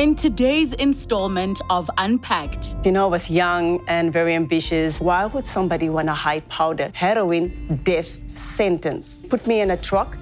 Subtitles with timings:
[0.00, 4.98] In today's installment of Unpacked, You know, I was young and very ambitious.
[4.98, 6.90] Why would somebody want to hide powder?
[6.94, 9.20] Heroin, death, sentence.
[9.28, 10.16] Put me in a truck,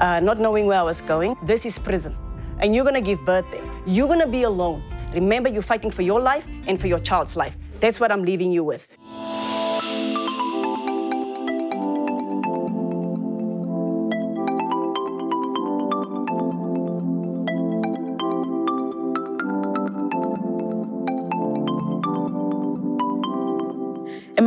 [0.00, 1.36] uh, not knowing where I was going.
[1.42, 2.16] This is prison.
[2.60, 3.68] And you're going to give birth there.
[3.86, 4.84] You're going to be alone.
[5.12, 7.56] Remember, you're fighting for your life and for your child's life.
[7.80, 8.86] That's what I'm leaving you with.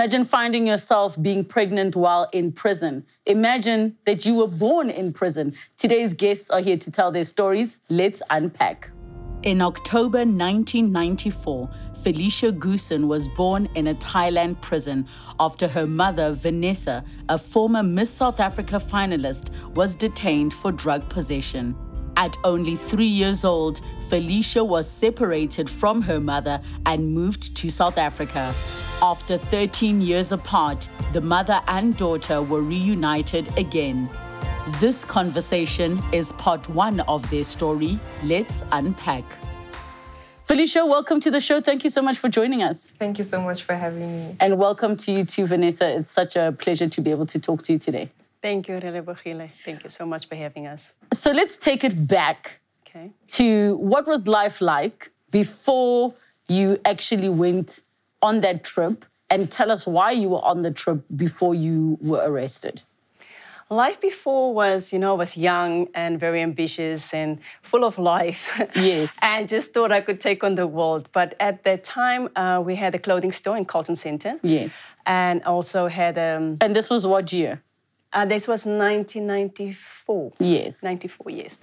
[0.08, 3.06] Imagine finding yourself being pregnant while in prison.
[3.26, 5.54] Imagine that you were born in prison.
[5.76, 7.76] Today's guests are here to tell their stories.
[7.90, 8.90] Let's unpack.
[9.44, 11.70] In October 1994,
[12.02, 15.06] Felicia Goosen was born in a Thailand prison
[15.42, 21.76] after her mother, Vanessa, a former Miss South Africa finalist, was detained for drug possession.
[22.18, 28.00] At only three years old, Felicia was separated from her mother and moved to South
[28.00, 28.56] Africa.
[29.04, 34.10] After 13 years apart, the mother and daughter were reunited again.
[34.80, 38.00] This conversation is part one of their story.
[38.24, 39.24] Let's unpack.
[40.46, 41.62] Felicia, welcome to the show.
[41.62, 42.94] Thank you so much for joining us.
[42.98, 44.36] Thank you so much for having me.
[44.40, 46.00] And welcome to you too, Vanessa.
[46.00, 48.10] It's such a pleasure to be able to talk to you today.
[48.48, 49.50] Thank you, Relebogile.
[49.66, 50.94] Thank you so much for having us.
[51.12, 52.40] So let's take it back
[52.88, 53.12] Okay.
[53.40, 56.14] to what was life like before
[56.48, 57.82] you actually went
[58.22, 62.24] on that trip and tell us why you were on the trip before you were
[62.30, 62.76] arrested.
[63.70, 68.42] Life before was, you know, I was young and very ambitious and full of life.
[68.76, 69.10] Yes.
[69.22, 71.10] and just thought I could take on the world.
[71.12, 74.40] But at that time, uh, we had a clothing store in Carlton Center.
[74.42, 74.72] Yes.
[75.06, 77.62] And also had, um, And this was what year?
[78.14, 80.34] Uh, this was 1994.
[80.40, 80.84] Yes.
[80.84, 81.60] 94 years.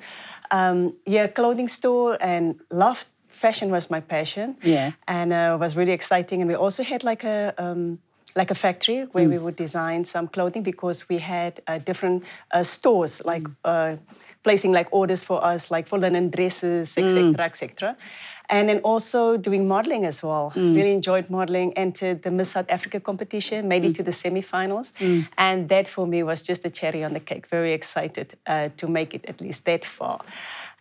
[0.50, 4.56] Um, yeah, clothing store and loved fashion was my passion.
[4.62, 4.92] Yeah.
[5.08, 6.40] And uh, was really exciting.
[6.42, 7.98] And we also had like a um,
[8.36, 9.30] like a factory where Mm.
[9.30, 13.42] we would design some clothing because we had uh, different uh, stores like.
[13.42, 13.54] Mm.
[13.64, 13.96] Uh,
[14.42, 17.04] placing like orders for us like for linen dresses Mm.
[17.04, 17.96] etc etc
[18.50, 20.76] and then also doing modeling as well Mm.
[20.76, 23.90] really enjoyed modeling entered the miss south africa competition made Mm.
[23.90, 24.92] it to the semifinals
[25.38, 28.86] and that for me was just a cherry on the cake very excited uh, to
[28.88, 30.18] make it at least that far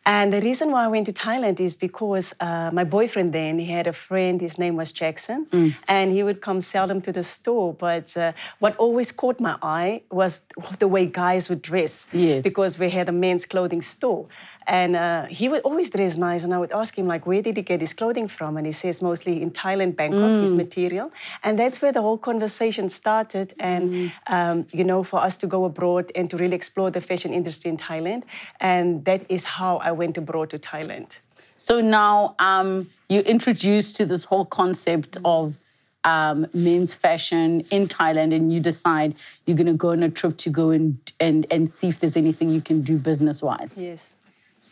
[0.05, 3.67] and the reason why I went to Thailand is because uh, my boyfriend then, he
[3.71, 5.47] had a friend, his name was Jackson,
[5.87, 7.73] and he would come seldom to the store.
[7.73, 10.41] But uh, what always caught my eye was
[10.79, 12.05] the way guys would dress.
[12.11, 12.43] Yes.
[12.43, 14.25] Because we had a men's clothing store.
[14.67, 17.57] And uh, he would always dress nice, and I would ask him, like, where did
[17.57, 18.57] he get his clothing from?
[18.57, 21.11] And he says, mostly in Thailand, Bangkok, his material.
[21.43, 23.53] And that's where the whole conversation started.
[23.59, 27.33] And, um, you know, for us to go abroad and to really explore the fashion
[27.33, 28.23] industry in Thailand.
[28.59, 31.17] And that is how I went abroad to Thailand.
[31.57, 35.57] So now um, you're introduced to this whole concept of
[36.03, 40.35] um, men's fashion in Thailand, and you decide you're going to go on a trip
[40.37, 43.79] to go and, and, and see if there's anything you can do business wise.
[43.79, 44.15] Yes.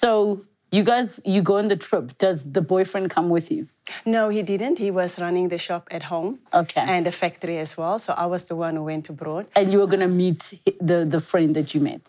[0.02, 2.18] So you guys, you go on the trip.
[2.18, 3.68] Does the boyfriend come with you?
[4.06, 4.79] No, he didn't.
[4.79, 6.40] He was running the shop at home.
[6.53, 6.79] Okay.
[6.88, 8.00] And the factory as well.
[8.00, 9.47] So I was the one who went abroad.
[9.53, 10.41] And you were going to meet
[10.79, 12.02] the, the friend that you met.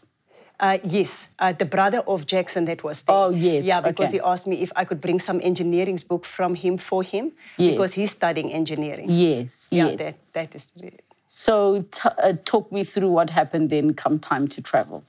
[0.60, 3.16] Uh, yes, uh, the brother of Jackson that was there.
[3.16, 4.18] Oh, yes, Yeah, because okay.
[4.18, 7.72] he asked me if I could bring some engineering book from him for him Yes.
[7.72, 9.06] because he's studying engineering.
[9.10, 9.66] Yes.
[9.72, 9.98] Yeah, yes.
[9.98, 10.68] that, that is
[11.26, 15.02] So t- uh, talk me through what happened then come time to travel.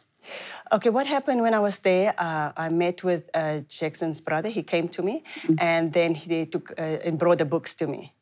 [0.73, 2.13] Okay, what happened when I was there?
[2.17, 4.49] Uh, I met with uh, Jackson's brother.
[4.49, 5.55] He came to me, Mm.
[5.59, 8.13] and then he took uh, and brought the books to me.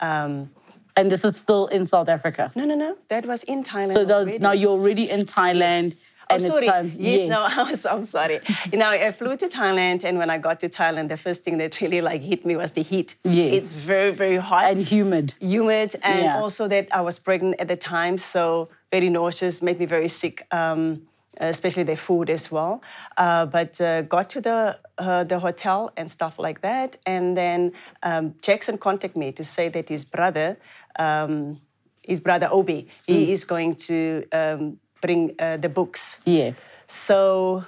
[0.00, 0.50] Um,
[0.98, 2.50] And this is still in South Africa.
[2.54, 3.92] no, no, no, that was in Thailand.
[3.94, 5.92] So the, now you're already in Thailand.
[5.94, 6.66] Oh, And it's sorry.
[6.66, 8.38] time- yes, no, I was, I'm sorry.
[8.72, 11.58] You know, I flew to Thailand, and when I got to Thailand, the first thing
[11.58, 13.08] that really like hit me was the heat.
[13.24, 13.54] Yes.
[13.58, 14.64] It's very, very hot.
[14.70, 15.26] And humid.
[15.40, 16.40] humid and Yeah.
[16.42, 20.36] also that I was pregnant at the time, so very nauseous, made me very sick,
[20.60, 20.82] um,
[21.38, 22.82] especially the food as well.
[23.16, 27.72] Uh, but uh, got to the uh, the hotel and stuff like that, and then
[28.02, 30.56] um, Jackson contacted me to say that his brother,
[30.98, 31.60] um,
[32.02, 36.18] his brother Obi, he is going to um, bring uh, the books.
[36.24, 36.70] Yes.
[36.86, 37.64] So.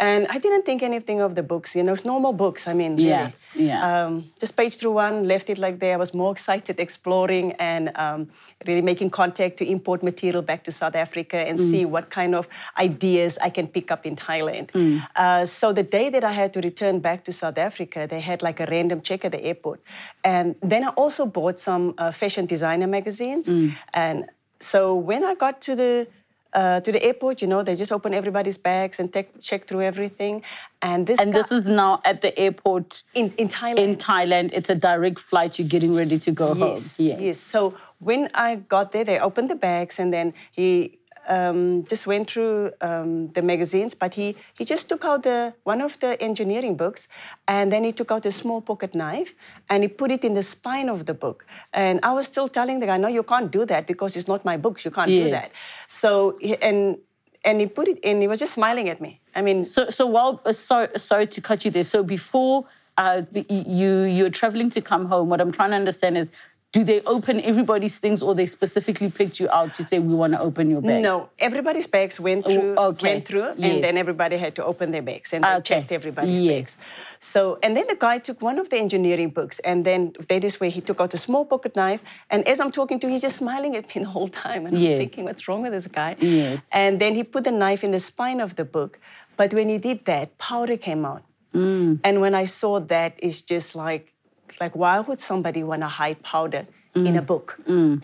[0.00, 2.68] And I didn't think anything of the books, you know, it's normal books.
[2.68, 3.08] I mean, really.
[3.08, 4.04] Yeah, yeah.
[4.04, 5.94] Um, just page through one, left it like there.
[5.94, 8.28] I was more excited exploring and um,
[8.66, 12.48] really making contact to import material back to South Africa and see what kind of
[12.78, 14.70] ideas I can pick up in Thailand.
[15.16, 18.42] Uh, so the day that I had to return back to South Africa, they had
[18.42, 19.80] like a random check at the airport.
[20.22, 23.50] And then I also bought some uh, fashion designer magazines.
[23.92, 24.26] And
[24.60, 26.08] so when I got to the
[26.54, 29.82] uh, to the airport, you know, they just open everybody's bags and take, check through
[29.82, 30.42] everything.
[30.80, 33.78] And this And guy- this is now at the airport in, in Thailand.
[33.78, 34.50] in Thailand.
[34.52, 35.58] It's a direct flight.
[35.58, 37.06] You're getting ready to go Yes, home.
[37.06, 37.18] Yeah.
[37.18, 37.38] yes.
[37.38, 40.97] So when I got there, they opened the bags and then he
[41.28, 45.80] um, just went through um, the magazines, but he, he just took out the one
[45.80, 47.08] of the engineering books
[47.46, 49.34] and then he took out a small pocket knife
[49.68, 51.46] and he put it in the spine of the book.
[51.72, 54.44] And I was still telling the guy, no, you can't do that because it's not
[54.44, 54.84] my books.
[54.84, 55.52] You can't do that.
[55.86, 56.98] So, and,
[57.44, 59.20] and he put it in, he was just smiling at me.
[59.34, 61.84] I mean, So, so while uh, sorry, sorry to cut you there.
[61.84, 62.64] So before
[62.96, 66.30] uh, you you're traveling to come home, what I'm trying to understand is,
[66.72, 70.34] do they open everybody's things, or they specifically picked you out to say we want
[70.34, 71.02] to open your bag?
[71.02, 73.08] No, everybody's bags went Oh, through, okay.
[73.14, 73.74] went through, Yes.
[73.74, 75.62] and then everybody had to open their bags, and they Okay.
[75.80, 76.52] checked everybody's Yes.
[76.54, 76.76] bags.
[77.20, 80.60] So, and then the guy took one of the engineering books, and then that is
[80.60, 82.02] where he took out a small pocket knife.
[82.28, 84.76] And as I'm talking to him, he's just smiling at me the whole time, and
[84.78, 84.92] Yes.
[84.92, 86.16] I'm thinking, what's wrong with this guy?
[86.20, 86.58] Yes.
[86.70, 89.00] And then he put the knife in the spine of the book,
[89.38, 91.22] but when he did that, powder came out.
[91.54, 92.00] Mm.
[92.04, 94.12] And when I saw that, it's just like,
[94.60, 96.66] like why would somebody want to hide powder?
[96.94, 97.18] In Mm.
[97.18, 97.48] a book.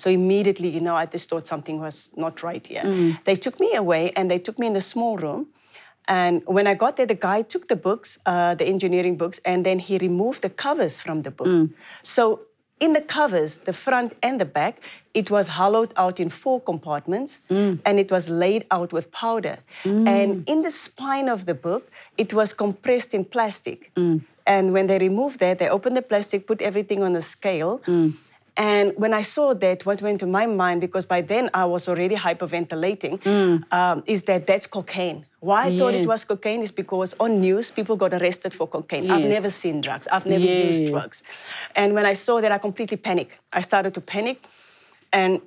[0.02, 2.82] So immediately, you know, I just thought something was not right here.
[2.84, 3.18] Mm.
[3.24, 5.46] They took me away and they took me in the small room.
[6.06, 9.64] And when I got there, the guy took the books, uh, the engineering books, and
[9.66, 11.48] then he removed the covers from the book.
[11.48, 11.70] Mm.
[12.02, 12.42] So
[12.78, 14.74] in the covers, the front and the back,
[15.14, 17.78] it was hollowed out in four compartments Mm.
[17.86, 19.56] and it was laid out with powder.
[19.84, 23.90] And in the spine of the book, it was compressed in plastic.
[23.96, 24.20] Mm.
[24.46, 27.80] And when they removed that, they opened the plastic, put everything on a scale.
[27.86, 28.14] Mm.
[28.56, 31.88] And when I saw that, what went to my mind, because by then I was
[31.88, 33.18] already hyperventilating,
[33.72, 35.26] um, is that that's cocaine.
[35.40, 36.06] Why I thought it Mm.
[36.06, 39.10] Was cocaine is because on news, people got arrested for cocaine.
[39.10, 40.06] I've never seen drugs.
[40.06, 40.66] I've never Yes.
[40.68, 41.22] used drugs.
[41.74, 43.32] And when I saw that, I completely panicked.
[43.52, 44.38] I started to panic.
[45.12, 45.40] And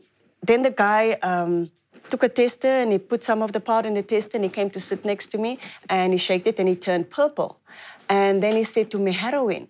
[0.44, 1.72] then the guy um,
[2.10, 4.50] took a tester and he put some of the powder in the tester and he
[4.50, 5.60] came to sit next to me
[5.90, 7.60] and he shaked it and he turned purple.
[8.10, 9.68] And then he said to me, heroin.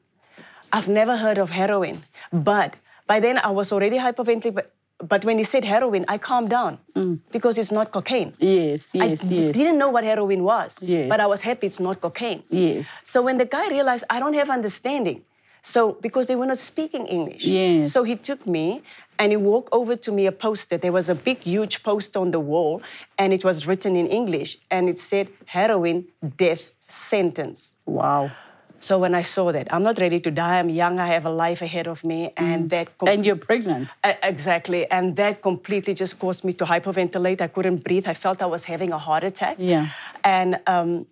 [0.72, 2.04] I've never heard of heroin.
[2.32, 2.76] But
[3.06, 4.54] by then I was already hyperventilating.
[4.54, 7.20] But, but when he said heroin, I calmed down mm.
[7.32, 8.34] because it's not cocaine.
[8.40, 9.54] Yes, I yes, yes.
[9.54, 11.08] didn't know what heroin was, Yes.
[11.08, 12.44] but I was happy it's not cocaine.
[12.50, 12.86] Yes.
[13.04, 15.24] So when the guy realized I don't have understanding,
[15.62, 17.92] so because they were not speaking English, Yes.
[17.94, 18.82] so he took me
[19.20, 20.78] and he walked over to me a poster.
[20.78, 22.82] There was a big, huge poster on the wall,
[23.18, 26.08] and it was written in English, and it said heroin
[26.38, 27.76] death sentence.
[27.86, 28.32] Wow.
[28.80, 30.60] So when I saw that, I'm not ready to die.
[30.60, 31.00] I'm young.
[31.00, 32.96] I have a life ahead of me, and that.
[32.98, 33.90] com- And you're pregnant.
[34.04, 34.86] uh, Exactly.
[34.92, 37.42] And that completely just caused me to hyperventilate.
[37.42, 38.08] I couldn't breathe.
[38.08, 39.56] I felt I was having a heart attack.
[39.60, 39.88] Yeah.
[40.24, 41.08] And um,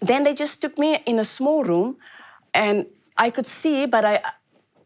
[0.00, 1.96] then they just took me in a small room
[2.54, 2.86] and
[3.16, 4.20] I could see, but I.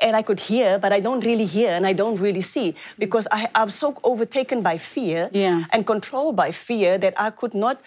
[0.01, 3.29] And I could hear, but I don't really hear and I don't really see because
[3.31, 5.63] I, I'm so overtaken by fear Yeah.
[5.71, 7.81] and controlled by fear that I could not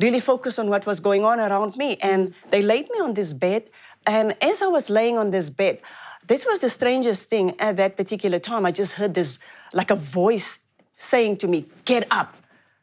[0.00, 1.96] really focus on what was going on around me.
[2.02, 3.70] And they laid me on this bed.
[4.06, 5.80] And as I was laying on this bed,
[6.26, 8.64] this was the strangest thing at that particular time.
[8.64, 9.38] I just heard this,
[9.72, 10.60] like a voice
[10.96, 12.36] saying to me, Get up.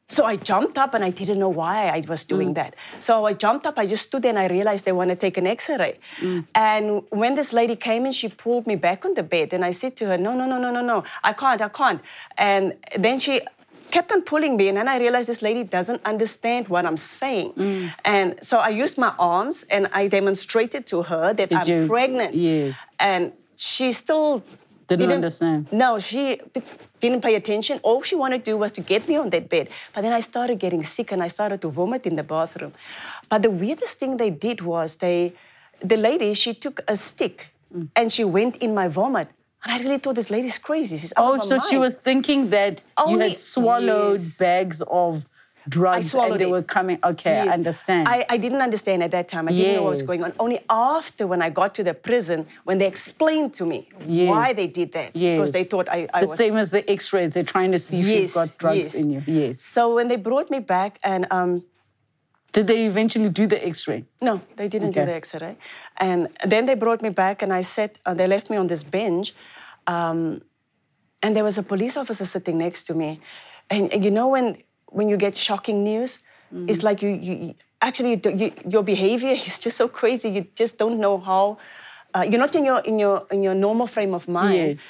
[0.10, 2.56] So I jumped up and I didn't know why I was doing mm.
[2.56, 2.76] that.
[2.98, 5.38] So I jumped up, I just stood there and I realized they want to take
[5.38, 6.00] an x ray.
[6.20, 6.48] Mm.
[6.56, 9.70] And when this lady came in, she pulled me back on the bed and I
[9.70, 12.02] said to her, No, no, no, no, no, no, I can't, I can't.
[12.38, 13.42] And then she
[13.92, 17.54] kept on pulling me, and then I realized this lady doesn't understand what I'm saying.
[18.06, 21.88] And so I used my arms and I demonstrated to her that Did I'm you-
[21.88, 22.34] pregnant.
[22.34, 22.76] Yes.
[23.00, 24.44] And she still
[24.88, 25.62] Didn't understand.
[25.72, 26.24] No, she
[27.00, 27.80] didn't pay attention.
[27.84, 29.66] All she wanted to do was to get me on that bed.
[29.94, 32.74] But then I started getting sick and I started to vomit in the bathroom.
[33.30, 35.34] But the weirdest thing they did was they,
[35.92, 37.38] the lady, she took a stick
[37.72, 37.88] Mm.
[38.00, 39.28] and she went in my vomit.
[39.64, 40.98] And I really thought this lady's crazy.
[40.98, 41.82] She's out Oh, so she mind.
[41.82, 44.38] was thinking that you had swallowed yes.
[44.38, 45.26] bags of
[45.68, 46.50] drugs and they it.
[46.50, 46.98] were coming.
[47.04, 48.08] Okay, I understand.
[48.08, 49.48] I, I didn't understand at that time.
[49.50, 50.34] I didn't know what was going on.
[50.40, 54.30] Only after when I got to the prison, when they explained to me Yes.
[54.30, 55.16] why they did that.
[55.16, 55.38] yes.
[55.38, 57.34] Because they thought I, I the was same as the X-rays.
[57.34, 59.24] They're trying to see if you've got drugs in you.
[59.28, 59.62] Yes.
[59.62, 61.64] So when they brought me back and um,
[62.52, 64.06] Did they eventually do the X-ray?
[64.22, 65.56] No, they didn't do the X-ray.
[65.98, 67.98] And then they brought me back, and I sat.
[68.06, 69.34] Uh, they left me on this bench,
[69.88, 70.42] um,
[71.22, 73.20] and there was a police officer sitting next to me.
[73.70, 76.20] And, and you know when when you get shocking news,
[76.68, 80.30] it's like you, you actually you, you, your behavior is just so crazy.
[80.30, 81.58] You just don't know how.
[82.14, 84.70] Uh, you're not in your in your in your normal frame of mind.
[84.70, 84.88] Yes.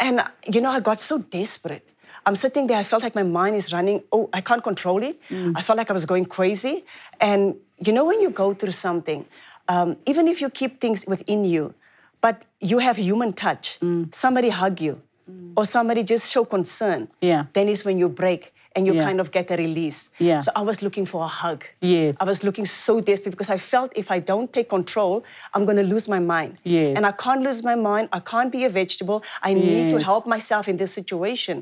[0.00, 0.22] And
[0.52, 1.88] you know, I got so desperate.
[2.26, 4.02] I'm sitting there, I felt like my mind is running.
[4.12, 5.20] Oh, I can't control it.
[5.30, 5.52] Mm.
[5.56, 6.84] I felt like I was going crazy.
[7.20, 9.26] And you know, when you go through something,
[9.68, 11.74] um, even if you keep things within you,
[12.20, 14.14] but you have human touch, mm.
[14.14, 15.00] somebody hug you,
[15.30, 15.52] mm.
[15.56, 17.44] or somebody just show concern, Yeah.
[17.52, 18.52] then is when you break.
[18.76, 19.04] and you Yeah.
[19.08, 20.10] kind of get a release.
[20.18, 20.40] Yeah.
[20.40, 21.60] So I was looking for a hug.
[21.80, 22.16] Yes.
[22.20, 25.22] I was looking so desperate because I felt if I don't take control,
[25.54, 26.58] I'm going to lose my mind.
[26.64, 26.96] Yes.
[26.96, 28.08] And I can't lose my mind.
[28.12, 29.22] I can't be a vegetable.
[29.48, 31.56] I need to help myself in this situation.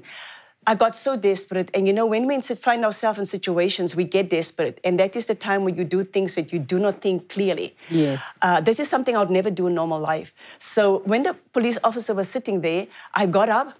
[0.66, 1.70] I got so desperate.
[1.74, 4.80] And you know, when we find ourselves in situations, we get desperate.
[4.84, 7.76] And that is the time when you do things that you do not think clearly.
[7.90, 8.22] Yes.
[8.40, 10.32] Uh, this is something I would never do in normal life.
[10.58, 13.78] So when the police officer was sitting there, I got up.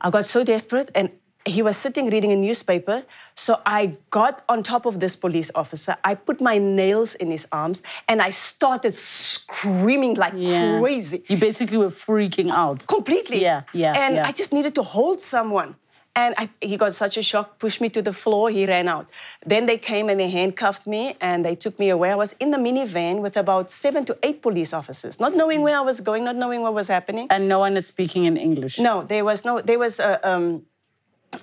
[0.00, 1.10] I got so desperate and
[1.48, 3.02] he was sitting reading a newspaper.
[3.34, 5.96] So I got on top of this police officer.
[6.04, 10.78] I put my nails in his arms and I started screaming like Yeah.
[10.80, 11.22] crazy.
[11.28, 12.86] You basically were freaking out.
[12.86, 13.40] Completely.
[13.42, 14.26] Yeah, yeah, And yeah.
[14.28, 15.76] I just needed to hold someone.
[16.16, 19.06] And I, he got such a shock, pushed me to the floor, he ran out.
[19.46, 22.10] Then they came and they handcuffed me and they took me away.
[22.10, 25.76] I was in the minivan with about seven to eight police officers, not knowing where
[25.78, 27.28] I was going, not knowing what was happening.
[27.30, 28.80] And no one is speaking in English.
[28.80, 29.60] No, there was no.
[29.60, 30.62] There was a, um,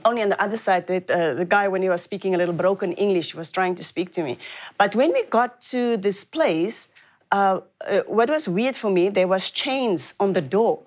[0.03, 2.55] only on the other side that uh, the guy, when he was speaking a little
[2.55, 4.37] broken English, was trying to speak to me.
[4.77, 6.87] But when we got to this place,
[7.31, 10.79] uh, uh, what was weird for me, there was chains on the door.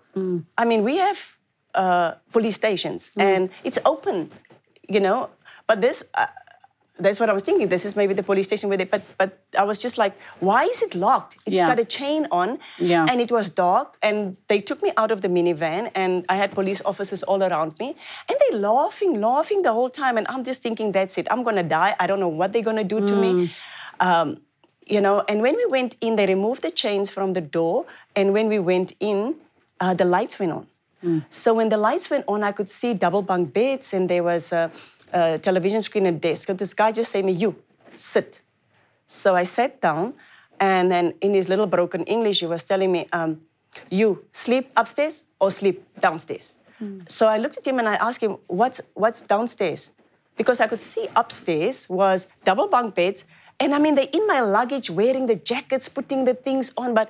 [0.57, 1.37] I mean, we have
[1.75, 4.31] uh, police stations, and it's open,
[4.89, 5.31] you know.
[5.67, 6.03] But this.
[6.99, 7.69] Uh, that's what I was thinking.
[7.69, 10.65] This is maybe the police station where they, but but I was just like, why
[10.65, 11.37] is it locked?
[11.47, 11.67] It's Yeah.
[11.67, 13.07] got a chain on, Yeah.
[13.11, 13.97] and it was dark.
[14.03, 17.79] And they took me out of the minivan, and I had police officers all around
[17.79, 17.89] me,
[18.29, 20.17] and they laughing, laughing the whole time.
[20.19, 21.27] And I'm just thinking, that's it.
[21.31, 21.95] I'm gonna die.
[22.01, 23.51] I don't know what they're gonna do to me.
[24.01, 24.29] Um,
[24.87, 25.17] you know.
[25.29, 27.85] And when we went in, they removed the chains from the door,
[28.17, 29.35] and when we went in,
[29.81, 30.67] uh, the lights went on.
[31.31, 34.51] So when the lights went on, I could see double bunk beds, and there was
[34.53, 34.63] a,
[35.13, 36.49] a television screen and desk.
[36.49, 37.55] And this guy just said to me, "You
[37.95, 38.41] sit."
[39.07, 40.15] So I sat down,
[40.61, 43.41] and then in his little broken English, he was telling me, um,
[43.91, 46.57] "You sleep upstairs or sleep downstairs."
[47.09, 49.91] So I looked at him and I asked him, "What's what's downstairs?"
[50.37, 53.25] Because I could see upstairs was double bunk beds,
[53.59, 57.09] and I mean they're in my luggage, wearing the jackets, putting the things on, but.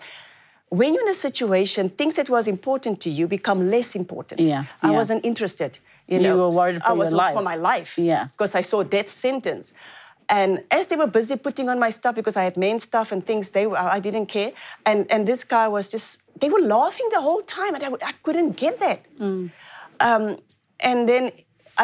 [0.70, 4.38] When you're in a situation, things that was important to you become less important.
[4.40, 4.96] Yeah, I yeah.
[4.96, 5.78] wasn't interested.
[6.08, 7.34] You, You were worried for I your was life.
[7.36, 8.24] for my life Yeah.
[8.32, 9.72] because I saw death sentence.
[10.30, 13.24] And as they were busy putting on my stuff because I had main stuff and
[13.24, 14.52] things, they were- I didn't care.
[14.84, 18.12] And and this guy was just they were laughing the whole time, and I, I
[18.22, 18.98] couldn't get that.
[20.00, 20.38] Um,
[20.80, 21.32] and then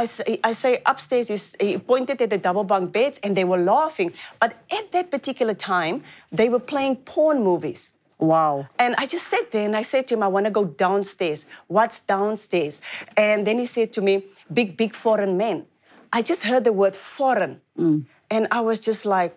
[0.03, 3.45] I say, I say upstairs is he pointed at the double bunk beds, and they
[3.45, 4.13] were laughing.
[4.41, 6.03] But at that particular time,
[6.33, 7.93] they were playing porn movies.
[8.27, 8.67] Wow.
[8.79, 11.47] And I just sat there and I said to him, I want to go downstairs.
[11.67, 12.81] What's downstairs?
[13.17, 15.67] And then he said to me, big, big foreign men.
[16.13, 17.61] I just heard the word foreign.
[17.79, 18.05] Mm.
[18.31, 19.37] And I was just like,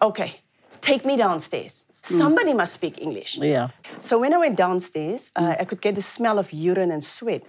[0.00, 0.40] okay,
[0.80, 1.84] take me downstairs.
[2.02, 2.18] Mm.
[2.18, 3.38] Somebody must speak English.
[3.38, 3.68] Yeah.
[4.00, 5.60] So when I went downstairs, uh, mm.
[5.60, 7.42] I could get the smell of urine and sweat.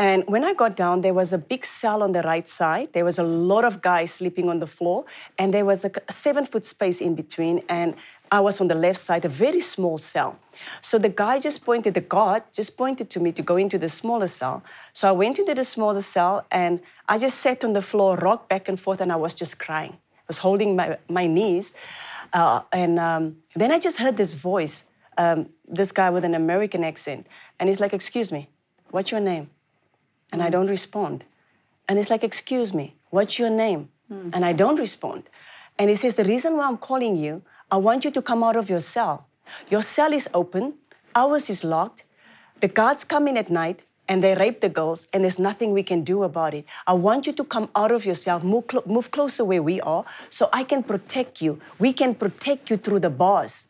[0.00, 2.94] And when I got down, there was a big cell on the right side.
[2.94, 5.04] There was a lot of guys sleeping on the floor,
[5.36, 7.62] and there was a, seven foot space in between.
[7.68, 7.94] And
[8.32, 10.38] I was on the left side, a very small cell.
[10.80, 13.90] So the guy just pointed, the guard just pointed to me to go into the
[13.90, 14.62] smaller cell.
[14.94, 18.48] So I went into the smaller cell, and I just sat on the floor, rocked
[18.48, 19.92] back and forth, and I was just crying.
[19.92, 21.74] I was holding my, my knees.
[22.32, 24.84] Uh, and um, then I just heard this voice,
[25.18, 27.26] um, this guy with an American accent.
[27.58, 28.48] And he's like, Excuse me,
[28.88, 29.50] what's your name?
[30.32, 31.24] And I don't respond.
[31.88, 33.88] And it's like, Excuse me, what's your name?
[34.08, 34.30] Hmm.
[34.32, 35.24] And I don't respond.
[35.78, 38.56] And he says, The reason why I'm calling you, I want you to come out
[38.56, 39.26] of your cell.
[39.68, 40.74] Your cell is open,
[41.14, 42.04] ours is locked.
[42.60, 45.84] The guards come in at night and they rape the girls, and there's nothing we
[45.84, 46.64] can do about it.
[46.84, 50.04] I want you to come out of yourself, move, clo- move closer where we are,
[50.30, 51.60] so I can protect you.
[51.78, 53.68] We can protect you through the bars.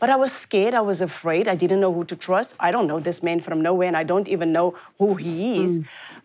[0.00, 2.54] But I was scared, I was afraid, I didn't know who to trust.
[2.60, 5.80] I don't know this man from nowhere, and I don't even know who he is.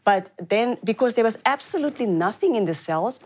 [0.05, 3.19] But then, because there was absolutely nothing in the cells,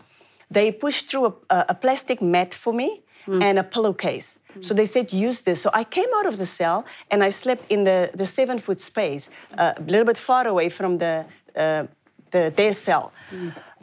[0.50, 1.32] they pushed through a,
[1.68, 3.02] a- plastic mat for me
[3.42, 4.38] and a pillowcase.
[4.60, 5.60] So they said, use this.
[5.60, 8.80] So I came out of the cell and I slept in the, the seven foot
[8.80, 11.24] space, uh, a little bit far away from the,
[11.54, 11.84] uh,
[12.30, 13.12] the their cell.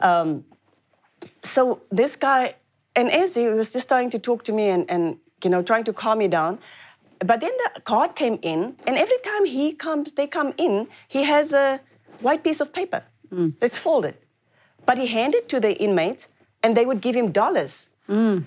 [0.00, 0.44] Um,
[1.42, 2.54] so this guy,
[2.94, 5.86] and as he was just starting to talk to me and, and you know trying
[5.88, 6.58] to calm me down,
[7.30, 11.22] but then the guard came in, and every time he comes, they come in, he
[11.32, 11.80] has a
[12.28, 13.50] white piece of paper mm.
[13.60, 14.16] that's folded,
[14.88, 16.28] but he handed to the inmates,
[16.62, 17.88] and they would give him dollars.
[18.08, 18.44] Mm.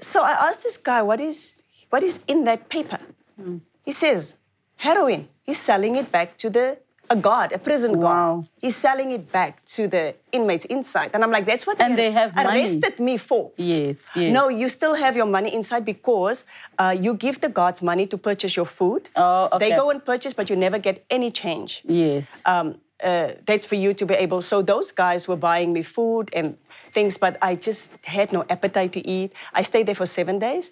[0.00, 2.98] So I asked this guy, what is what is in that paper?
[3.40, 3.60] Mm.
[3.84, 4.36] He says,
[4.76, 5.28] heroin.
[5.42, 6.78] He's selling it back to the
[7.12, 8.18] a guard, a prison guard.
[8.18, 8.46] Wow.
[8.64, 11.10] He's selling it back to the inmates inside.
[11.14, 12.48] And I'm like, that's what And they have money.
[12.60, 13.42] arrested me for.
[13.56, 14.32] Yes, yes.
[14.38, 16.38] No, you still have your money inside because
[16.82, 19.02] uh, you give the guards money to purchase your food.
[19.16, 21.70] Oh, They go and purchase, but you never get any change.
[21.84, 22.40] Yes.
[22.46, 22.66] Um,
[23.02, 24.40] uh, that's for you to be able.
[24.40, 26.56] So those guys were buying me food and
[26.92, 29.32] things, but I just had no appetite to eat.
[29.52, 30.70] I stayed there for seven days.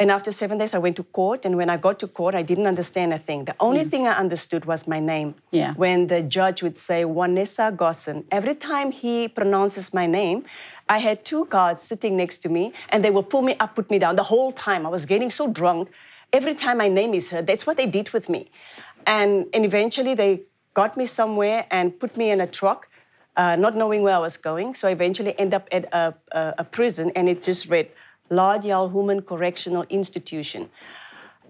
[0.00, 1.44] And after seven days, I went to court.
[1.44, 3.44] And when I got to court, I didn't understand a thing.
[3.44, 5.34] The only thing I understood was my name.
[5.50, 5.74] Yeah.
[5.74, 10.46] When the judge would say, Wanessa Gosson, every time he pronounces my name,
[10.88, 13.90] I had two guards sitting next to me, and they would pull me up, put
[13.90, 14.86] me down the whole time.
[14.86, 15.90] I was getting so drunk.
[16.32, 18.50] Every time my name is heard, that's what they did with me.
[19.06, 22.88] And, and eventually, they got me somewhere and put me in a truck.
[23.36, 26.54] Uh, not knowing where I was going, so I eventually end up at a, a,
[26.58, 27.88] a prison, and it just read
[28.30, 30.70] Lard Human Correctional Institution.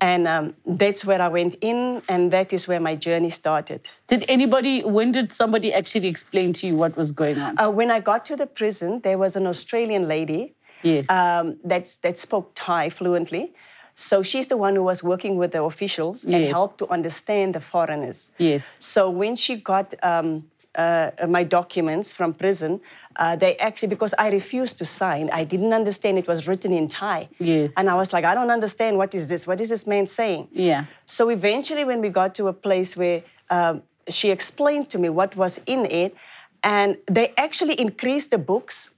[0.00, 3.90] And um, that's where I went in, and that is where my journey started.
[4.06, 7.58] Did anybody, when did somebody actually explain to you what was going on?
[7.58, 11.08] Uh, when I got to the prison, there was an Australian lady yes.
[11.10, 13.52] um, that, that spoke Thai fluently.
[13.94, 17.60] So she's the one who was working with the officials and helped to understand the
[17.60, 18.30] foreigners.
[18.38, 18.70] Yes.
[18.78, 22.80] So when she got um, uh, my documents from prison,
[23.16, 26.88] uh, they actually, because I refused to sign, I didn't understand it was written in
[26.88, 27.28] Thai.
[27.38, 27.70] Yes.
[27.76, 29.46] And I was like, I don't understand what is this?
[29.46, 30.48] What is this man saying?
[30.52, 30.84] Yeah.
[31.06, 35.36] So eventually, when we got to a place where um, she explained to me what
[35.36, 36.14] was in it,
[36.62, 38.90] and they actually increased the books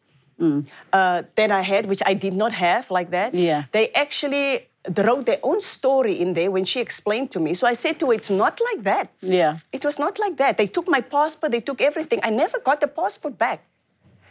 [0.93, 3.33] uh, that I had, which I did not have like that.
[3.33, 3.65] Yeah.
[3.71, 7.55] They actually wrote their own story in there when she explained to me.
[7.55, 9.13] So I said to her, it's not like that.
[9.21, 9.59] Yeah.
[9.71, 10.57] It was not like that.
[10.57, 12.21] They took my passport, they took everything.
[12.23, 13.65] I never got the passport back.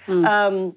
[0.07, 0.75] Um,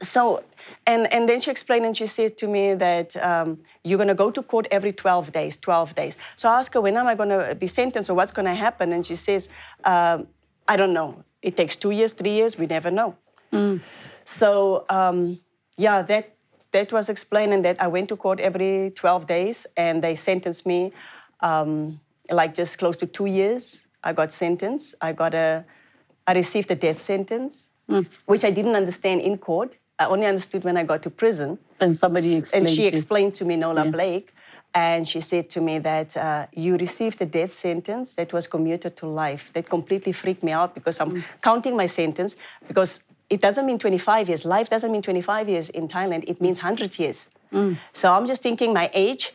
[0.00, 0.42] so,
[0.86, 4.14] and, and then she explained and she said to me that um, you're going to
[4.14, 6.16] go to court every 12 days, 12 days.
[6.36, 8.54] So I asked her, when am I going to be sentenced or what's going to
[8.54, 8.92] happen?
[8.92, 9.48] And she says,
[9.84, 10.26] um,
[10.66, 11.24] I don't know.
[11.42, 13.16] It takes two years, three years, we never know.
[14.24, 15.40] So, um,
[15.76, 16.34] yeah, that,
[16.72, 20.66] that was explained and that I went to court every 12 days and they sentenced
[20.66, 20.92] me
[21.40, 23.86] um, like just close to two years.
[24.04, 24.94] I got sentenced.
[25.00, 25.64] I got a,
[26.26, 27.66] I received a death sentence,
[28.26, 29.74] which I didn't understand in court.
[29.98, 31.58] I only understood when I got to prison.
[31.80, 34.32] And somebody explained And she explained to me, Nola Blake,
[34.74, 38.96] and she said to me that uh, you received a death sentence that was commuted
[38.98, 39.50] to life.
[39.54, 44.28] That completely freaked me out because I'm counting my sentence because it doesn't mean 25
[44.28, 44.44] years.
[44.44, 46.24] Life doesn't mean 25 years in Thailand.
[46.26, 47.28] It means 100 years.
[47.52, 47.76] Mm.
[47.92, 49.32] So I'm just thinking my age,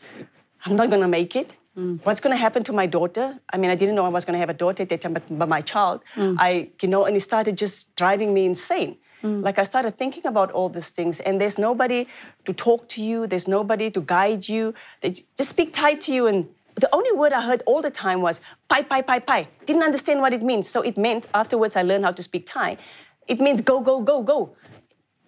[0.65, 1.58] I'm not going to make it.
[1.77, 1.99] Mm.
[2.03, 3.39] What's going to happen to my daughter?
[3.51, 5.13] I mean, I didn't know I was going to have a daughter at that time,
[5.13, 6.36] but, but my child, mm.
[6.39, 8.97] I, you know, and it started just driving me insane.
[9.23, 12.08] Like I started thinking about all these things, and there's nobody
[12.43, 13.25] to talk to you.
[13.25, 14.73] There's nobody to guide you.
[14.99, 18.21] They just speak Thai to you, and the only word I heard all the time
[18.21, 20.67] was "pai pai pai pai." Didn't understand what it means.
[20.67, 22.77] So it meant afterwards I learned how to speak Thai.
[23.27, 24.55] It means go go go go,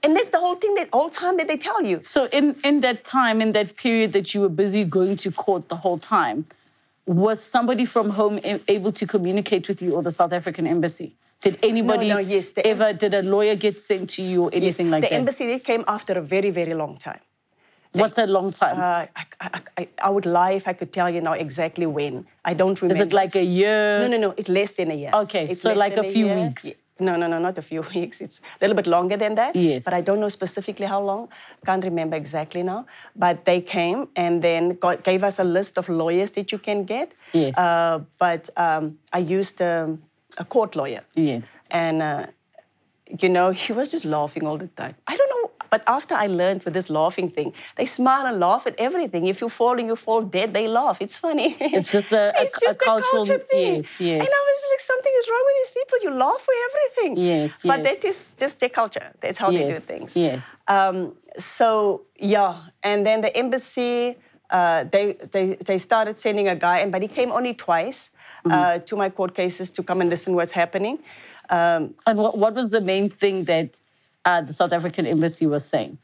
[0.03, 1.99] and that's the whole thing that all time that they tell you.
[2.03, 5.69] So in, in that time, in that period that you were busy going to court
[5.69, 6.45] the whole time,
[7.05, 11.15] was somebody from home able to communicate with you or the South African embassy?
[11.41, 14.89] Did anybody no, yes, the- ever, did a lawyer get sent to you or anything
[14.89, 15.15] like the that?
[15.15, 17.19] The embassy they came after a very very long time.
[17.93, 18.77] What's a long time?
[18.77, 22.25] Uh, I, I, I, I would lie if I could tell you now exactly when.
[22.43, 23.03] I don't remember.
[23.03, 23.99] Is it like a year?
[24.01, 24.34] No, no, no.
[24.36, 25.12] It's less than a year.
[25.13, 26.36] Okay, It's so like than a few year.
[26.36, 26.79] weeks.
[26.99, 28.21] No, no, no, not a few weeks.
[28.21, 29.55] It's a little bit longer than that.
[29.55, 29.84] Yes.
[29.84, 31.29] But I don't know specifically how long.
[31.65, 32.86] Can't remember exactly now.
[33.15, 36.86] But they came and then got, gave us a list of lawyers that you can
[36.86, 37.13] get.
[37.34, 37.58] Yes.
[37.58, 40.03] Uh, but um, I used um,
[40.38, 41.01] a court lawyer.
[41.15, 41.47] Yes.
[41.69, 42.27] And, uh,
[43.19, 44.95] you know, he was just laughing all the time.
[45.08, 45.25] I don't.
[45.76, 49.24] But after I learned with this laughing thing, they smile and laugh at everything.
[49.34, 50.98] If you fall and you fall dead, they laugh.
[51.06, 51.50] It's funny.
[51.78, 53.76] It's just a- it's a just a cultural- culture thing.
[53.76, 54.20] yes, yes.
[54.24, 55.96] And I was like, something is wrong with these people.
[56.06, 57.12] You laugh for everything.
[57.32, 59.08] Yes, But that is just their culture.
[59.22, 60.10] That's how they do things.
[60.26, 60.40] yes.
[60.76, 60.98] Um,
[61.60, 61.70] so
[62.36, 62.52] yeah,
[62.90, 63.96] and then the embassy,
[64.58, 68.02] uh, they, they they started sending a guy, and but he came only twice
[68.46, 68.52] Mm-hmm.
[68.60, 70.96] uh, to my court cases to come and listen what's happening.
[71.58, 73.70] Um, And what, what was the main thing that
[74.26, 75.98] uh, the South African embassy was saying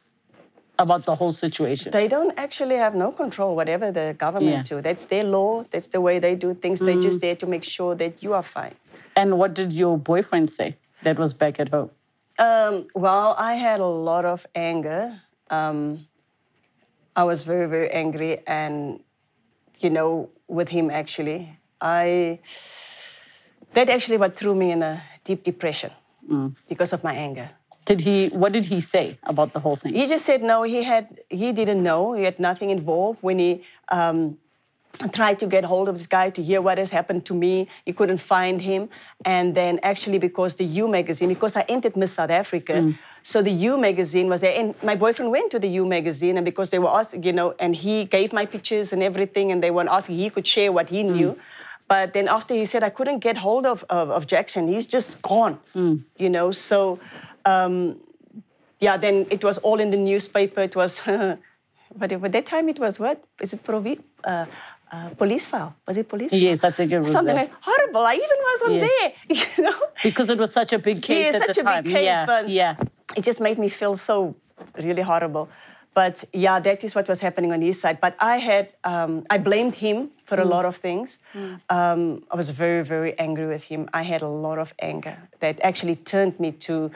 [0.79, 1.91] about the whole situation?
[1.91, 4.77] they don't actually have no control whatever the government Yeah.
[4.77, 4.81] do.
[4.81, 5.63] That's their law.
[5.71, 6.79] That's the way they do things.
[6.79, 8.75] They're just there to make sure that you are fine.
[9.15, 11.91] And what did your boyfriend say that was back at home?
[12.39, 15.19] Um, well, I had a lot of anger.
[15.49, 16.07] Um,
[17.15, 19.01] I was very, very angry, and
[19.79, 22.39] you know, with him actually, I
[23.73, 25.91] that actually what threw me in a deep depression
[26.69, 27.49] because of my anger.
[27.85, 28.27] Did he?
[28.29, 29.93] What did he say about the whole thing?
[29.93, 30.63] He just said no.
[30.63, 32.13] He had he didn't know.
[32.13, 33.63] He had nothing involved when he.
[33.89, 34.37] Um,
[35.13, 37.67] tried to get hold of this guy to hear what has happened to me.
[37.85, 38.89] He couldn't find him.
[39.25, 43.51] And then actually because the YOU magazine, because I entered Miss South Africa, so the
[43.51, 44.57] YOU magazine was there.
[44.59, 47.55] And my boyfriend went to the YOU magazine and because they were asking, you know,
[47.59, 50.89] and he gave my pictures and everything and they were asking he could share what
[50.89, 51.37] he knew.
[51.91, 55.21] But then after he said I couldn't get hold of, of, of Jackson, he's just
[55.21, 55.59] gone,
[56.23, 56.51] you know.
[56.51, 56.77] So,
[57.43, 57.97] um,
[58.79, 60.61] yeah, then it was all in the newspaper.
[60.61, 61.01] It was,
[61.99, 63.21] but at that time it was what?
[63.41, 63.99] Is it Provi?
[64.23, 64.45] Uh,
[64.89, 65.75] uh, police file.
[65.85, 66.31] Was it police?
[66.31, 66.71] Yes, file?
[66.71, 67.49] I think it was something that.
[67.49, 68.03] like horrible.
[68.13, 68.87] I even wasn't Yeah.
[68.87, 69.11] there,
[69.57, 69.79] you know.
[70.01, 71.83] Because it was such a big case yeah, at such the a time.
[71.83, 72.75] big case, yeah, but yeah.
[73.17, 74.33] it just made me feel so
[74.77, 75.49] really horrible.
[75.93, 77.99] But yeah, that is what was happening on his side.
[77.99, 80.41] But I had, um, I blamed him for Mm.
[80.41, 81.19] a lot of things.
[81.69, 83.89] Um, I was very, very angry with him.
[83.93, 86.91] I had a lot of anger that actually turned me to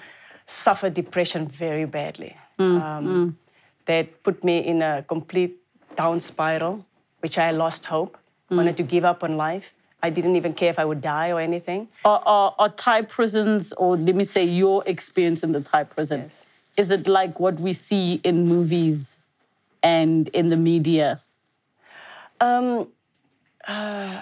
[0.45, 2.35] suffer depression very badly.
[2.59, 3.37] Mm, Um,
[3.85, 5.57] That put me in a complete
[5.95, 6.83] down spiral,
[7.21, 8.17] which I lost hope,
[8.49, 8.57] Mm.
[8.57, 9.73] wanted to give up on life.
[10.01, 11.87] I didn't even care if I would die or anything.
[12.03, 16.21] Are, are, are Thai prisons, or let me say your experience in the Thai prison,
[16.21, 16.43] Yes.
[16.77, 19.15] Is it like what we see in movies
[19.81, 21.21] and in the media?
[22.41, 22.87] Um,
[23.67, 24.21] uh,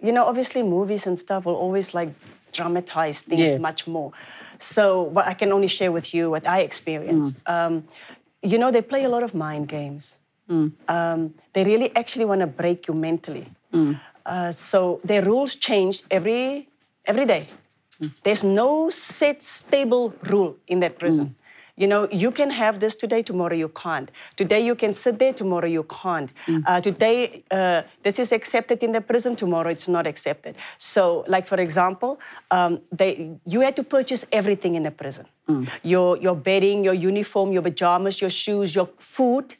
[0.00, 2.10] you know, obviously movies and stuff will always like
[2.52, 3.60] dramatize things Yes.
[3.60, 4.12] much more.
[4.58, 7.38] So, what I can only share with you what I experienced.
[7.46, 7.54] Hmm.
[7.54, 7.88] Um,
[8.42, 10.18] you know, they play a lot of mind games.
[10.46, 10.68] Hmm.
[10.88, 13.46] Um, they really actually want to break you mentally.
[13.72, 13.94] Hmm.
[14.26, 16.68] Uh, so their rules change every
[17.06, 17.48] every day.
[18.22, 21.36] There's no set stable rule in that prison.
[21.76, 24.10] You know, you can have this today, tomorrow you can't.
[24.36, 26.30] Today you can sit there, tomorrow you can't.
[26.66, 30.54] Uh, today uh, this is accepted in the prison, tomorrow it's not accepted.
[30.78, 32.20] So, like for example,
[32.52, 35.26] um, they you had to purchase everything in the prison:
[35.82, 39.56] your your bedding, your uniform, your pajamas, your shoes, your food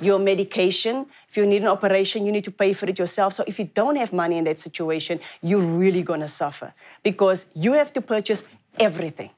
[0.00, 1.06] your medication.
[1.28, 3.34] If you need an operation, you need to pay for it yourself.
[3.34, 7.74] So if you don't have money in that situation, you're really gonna suffer because you
[7.74, 8.42] have to purchase
[8.80, 9.30] everything.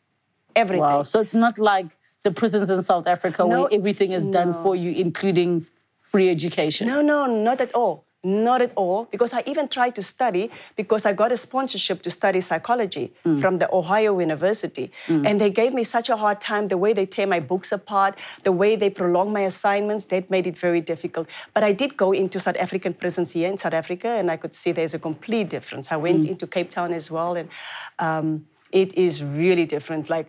[0.56, 0.80] Everything.
[0.80, 1.02] Wow.
[1.02, 1.86] So it's not like
[2.24, 5.66] the prisons in South Africa No, where everything is done for you, including
[6.00, 6.86] free education.
[6.88, 8.06] No, no, not at all.
[8.26, 9.06] Not at all.
[9.10, 13.38] Because I even tried to study because I got a sponsorship to study psychology mm.
[13.38, 14.90] from the Ohio University.
[15.08, 15.28] Mm.
[15.28, 16.68] And they gave me such a hard time.
[16.68, 20.46] The way they tear my books apart, the way they prolong my assignments, that made
[20.46, 21.28] it very difficult.
[21.52, 24.54] But I did go into South African prisons here in South Africa, and I could
[24.54, 25.92] see there's a complete difference.
[25.92, 26.28] I went mm.
[26.28, 27.50] into Cape Town as well, and
[27.98, 30.08] um, it is really different.
[30.08, 30.28] Like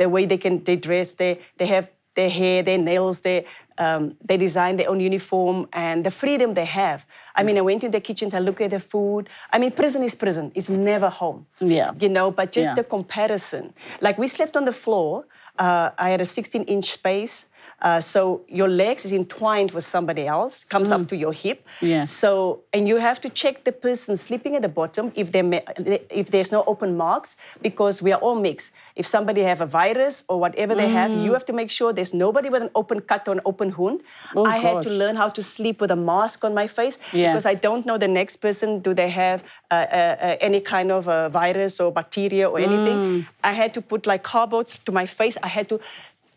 [0.00, 3.38] the way they can they dress, they they have their hair, their nails, they
[3.84, 7.06] um, they design their own uniform, and the freedom they have.
[7.38, 9.28] I mean, I went to the kitchens, I look at the food.
[9.54, 11.46] I mean, prison is prison; it's never home.
[11.76, 11.92] Yeah.
[12.02, 12.30] you know.
[12.38, 12.74] But just Yeah.
[12.80, 13.64] the comparison,
[14.06, 15.10] like we slept on the floor.
[15.58, 17.34] Uh, I had a 16-inch space.
[17.82, 21.66] Uh, so your legs is entwined with somebody else, comes up to your hip.
[21.80, 22.04] Yeah.
[22.04, 25.40] So and you have to check the person sleeping at the bottom if they
[26.10, 28.72] if there's no open marks because we are all mixed.
[28.96, 32.12] If somebody have a virus or whatever they have, you have to make sure there's
[32.12, 34.00] nobody with an open cut or an open wound.
[34.36, 37.32] Oh, I had to learn how to sleep with a mask on my face Yeah.
[37.32, 38.80] because I don't know the next person.
[38.80, 43.26] Do they have uh, uh, uh, any kind of virus or bacteria or anything?
[43.42, 45.36] I had to put like cardboards to my face.
[45.42, 45.80] I had to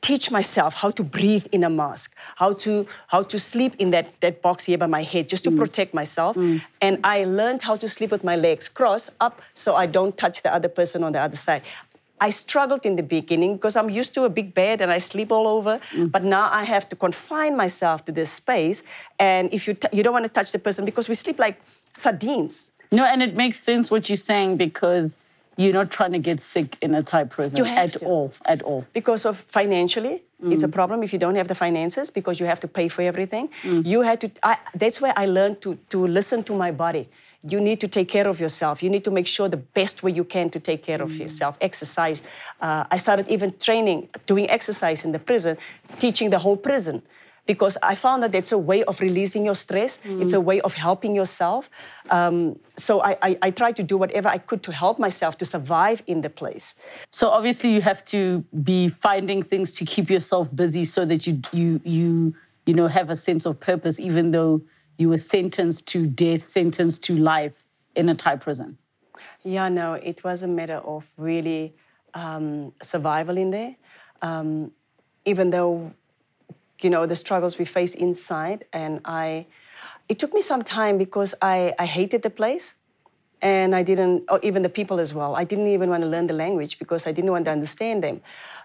[0.04, 4.08] teach myself how to breathe in a mask, how to how to sleep in that,
[4.20, 5.58] that box here by my head, just to mm.
[5.58, 6.36] protect myself.
[6.36, 6.62] Mm.
[6.82, 10.44] And I learned how to sleep with my legs crossed up so I don't touch
[10.44, 11.64] the other person on the other side.
[12.20, 15.32] I struggled in the beginning because I'm used to a big bed and I sleep
[15.32, 15.80] all over.
[15.80, 16.12] Mm.
[16.12, 18.84] But now I have to confine myself to this space.
[19.20, 21.58] And if you t- you don't want to touch the person because we sleep like
[21.94, 22.72] sardines.
[22.92, 25.16] No, and it makes sense what you're saying because
[25.56, 28.06] you're not trying to get sick in a Thai prison at to.
[28.06, 28.34] all.
[28.46, 28.86] At all.
[28.94, 32.60] because of financially it's a problem if you don't have the finances because you have
[32.60, 33.48] to pay for everything.
[33.64, 37.08] You had to I, that's where i learned to, to listen to my body.
[37.48, 38.84] You need to take care of yourself.
[38.84, 41.58] You need to make sure the best way you can to take care of yourself.
[41.62, 42.22] Exercise.
[42.60, 45.58] Uh, i started even training doing exercise in the prison
[46.00, 47.02] teaching the whole prison
[47.46, 50.00] because I found that that's a way of releasing your stress.
[50.06, 51.70] It's a way of helping yourself.
[52.10, 55.46] Um, so I, I, I tried to do whatever I could to help myself to
[55.46, 56.76] survive in the place.
[57.10, 61.42] So obviously you have to be finding things to keep yourself busy so that you
[61.52, 64.62] you you you know have a sense of purpose even though
[64.98, 68.78] you were sentenced to death, sentenced to life in a Thai prison.
[69.44, 71.76] Yeah, no, it was a matter of really
[72.14, 73.76] um, survival in there.
[74.22, 74.72] Um,
[75.26, 75.94] even though,
[76.84, 79.48] you know, the struggles we face inside, and I,
[80.10, 82.76] it took me some time because I, I hated the place,
[83.42, 85.36] and I didn't, or even the people as well.
[85.36, 88.22] I didn't even want to learn the language because I didn't want to understand them.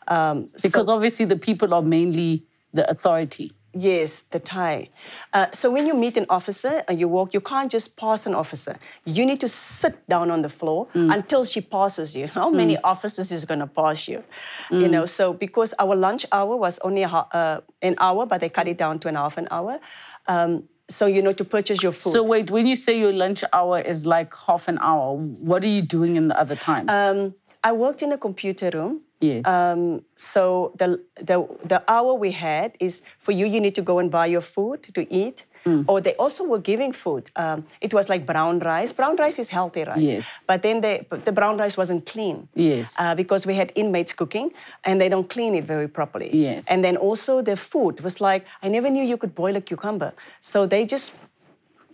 [0.08, 3.52] Um, so- Because obviously the people are mainly the authority.
[3.80, 4.90] Yes, the Thai.
[5.32, 8.34] Uh, so when you meet an officer and you walk, you can't just pass an
[8.34, 8.76] officer.
[9.04, 12.26] You need to sit down on the floor until she passes you.
[12.38, 14.24] How many officers is going to pass you?
[14.70, 18.48] You know, so because our lunch hour was only a, uh, an hour, but they
[18.48, 19.78] cut it down to an half an hour.
[20.26, 22.12] Um, so you know to purchase your food.
[22.12, 25.68] So wait, when you say your lunch hour is like half an hour, what are
[25.68, 26.90] you doing in the other times?
[26.90, 29.02] Um, I worked in a computer room.
[29.20, 29.46] Yes.
[29.46, 33.46] Um, so the, the the hour we had is for you.
[33.46, 35.44] You need to go and buy your food to eat.
[35.64, 35.84] Mm.
[35.88, 37.30] Or they also were giving food.
[37.34, 38.92] Um, it was like brown rice.
[38.92, 40.00] Brown rice is healthy rice.
[40.00, 40.30] Yes.
[40.46, 42.48] But then they, but the brown rice wasn't clean.
[42.54, 42.94] Yes.
[42.96, 44.52] Uh, because we had inmates cooking
[44.84, 46.30] and they don't clean it very properly.
[46.32, 46.68] Yes.
[46.68, 50.12] And then also the food was like I never knew you could boil a cucumber.
[50.40, 51.12] So they just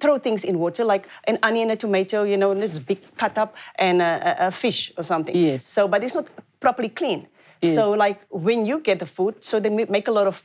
[0.01, 3.57] throw things in water, like an onion, a tomato, you know, this big cut up,
[3.77, 5.35] and a, a, a fish or something.
[5.35, 5.65] Yes.
[5.65, 6.27] So, but it's not
[6.66, 7.20] properly clean.
[7.62, 7.74] Yes.
[7.79, 10.37] So, like when you get the food, so they make a lot of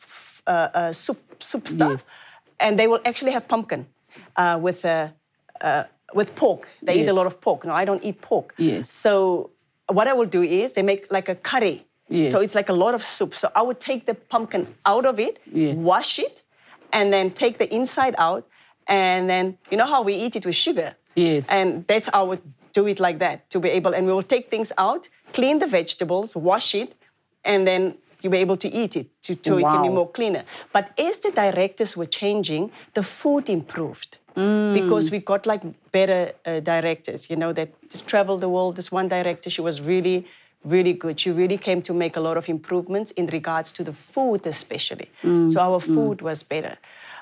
[0.48, 2.12] uh, uh, soup, soup stuff, Yes.
[2.60, 3.82] and they will actually have pumpkin
[4.42, 5.08] uh, with uh,
[5.68, 5.84] uh,
[6.20, 6.62] with pork.
[6.86, 7.60] They eat a lot of pork.
[7.66, 8.48] No, I don't eat pork.
[8.58, 8.90] Yes.
[9.04, 9.12] So,
[9.98, 11.78] what I will do is they make like a curry.
[12.12, 12.32] Yes.
[12.32, 13.34] So it's like a lot of soup.
[13.36, 15.74] So I would take the pumpkin out of it, Yeah.
[15.92, 16.36] wash it,
[16.92, 18.44] and then take the inside out.
[18.88, 20.90] And then you know how we eat it with sugar.
[21.16, 21.50] Yes.
[21.58, 22.42] And that's how I would
[22.74, 23.94] do it like that to be able.
[23.96, 25.04] And we will take things out,
[25.34, 26.96] clean the vegetables, wash it,
[27.44, 30.44] and then you'll be able to eat it to, to it can be more cleaner.
[30.74, 34.18] But as the directors were changing, the food improved.
[34.74, 38.78] Because we got like better uh, directors, you know, that just traveled the world.
[38.78, 40.26] This one director, she was really,
[40.64, 41.20] really good.
[41.20, 45.10] She really came to make a lot of improvements in regards to the food, especially.
[45.50, 46.78] So our food was better.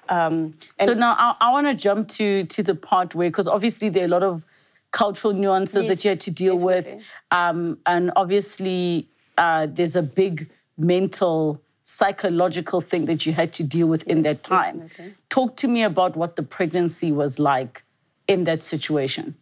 [0.09, 3.89] Um, so now I, I want to jump to to the part where, because obviously
[3.89, 4.43] there are a lot of
[4.91, 6.95] cultural nuances that you had to deal with,
[7.31, 13.87] um, and obviously uh, there's a big mental, psychological thing that you had to deal
[13.87, 14.79] with in that time.
[14.87, 15.13] definitely.
[15.29, 17.83] Talk to me about what the pregnancy was like
[18.27, 19.35] in that situation,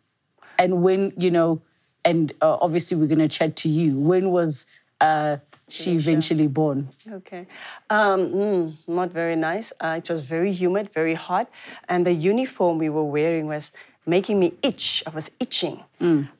[0.59, 1.61] and when you know,
[2.03, 3.97] and uh, obviously we're going to chat to you.
[3.99, 4.65] When was
[5.01, 6.89] uh, she eventually born?
[7.11, 7.47] Okay.
[7.89, 9.73] Um, mm, not very nice.
[9.79, 11.49] Uh, it was very humid, very hot.
[11.89, 13.71] And the uniform we were wearing was
[14.05, 15.03] making me itch.
[15.07, 15.83] I was itching.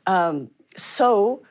[0.06, 1.42] Um, so,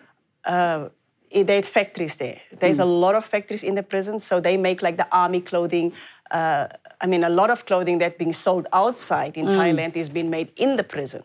[0.44, 0.88] uh,
[1.32, 2.40] they had factories there.
[2.60, 5.92] There's a lot of factories in the prison, so they make like the army clothing.
[6.30, 6.68] Uh,
[7.00, 10.52] I mean, a lot of clothing that being sold outside in Thailand is being made
[10.56, 11.22] in the prison.